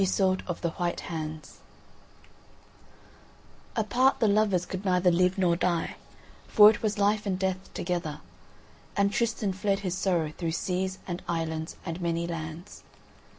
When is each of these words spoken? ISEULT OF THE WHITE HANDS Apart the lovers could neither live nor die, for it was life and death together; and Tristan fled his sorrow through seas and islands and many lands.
ISEULT 0.03 0.41
OF 0.47 0.61
THE 0.61 0.71
WHITE 0.71 1.01
HANDS 1.01 1.59
Apart 3.75 4.19
the 4.19 4.27
lovers 4.27 4.65
could 4.65 4.83
neither 4.83 5.11
live 5.11 5.37
nor 5.37 5.55
die, 5.55 5.95
for 6.47 6.71
it 6.71 6.81
was 6.81 6.97
life 6.97 7.27
and 7.27 7.37
death 7.37 7.71
together; 7.75 8.19
and 8.97 9.13
Tristan 9.13 9.53
fled 9.53 9.81
his 9.81 9.93
sorrow 9.95 10.31
through 10.35 10.53
seas 10.53 10.97
and 11.07 11.21
islands 11.29 11.75
and 11.85 12.01
many 12.01 12.25
lands. 12.25 12.81